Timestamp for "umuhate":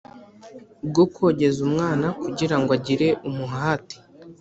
3.27-3.97